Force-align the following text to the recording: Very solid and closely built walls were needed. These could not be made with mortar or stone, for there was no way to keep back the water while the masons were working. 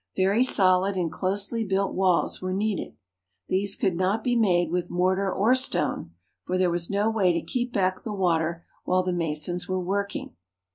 Very 0.15 0.41
solid 0.43 0.95
and 0.95 1.11
closely 1.11 1.63
built 1.63 1.93
walls 1.93 2.41
were 2.41 2.53
needed. 2.55 2.95
These 3.49 3.75
could 3.75 3.95
not 3.95 4.23
be 4.23 4.35
made 4.35 4.71
with 4.71 4.89
mortar 4.89 5.31
or 5.31 5.53
stone, 5.53 6.15
for 6.43 6.57
there 6.57 6.71
was 6.71 6.89
no 6.89 7.07
way 7.07 7.31
to 7.33 7.45
keep 7.45 7.71
back 7.71 8.01
the 8.03 8.11
water 8.11 8.65
while 8.83 9.03
the 9.03 9.13
masons 9.13 9.69
were 9.69 9.79
working. 9.79 10.35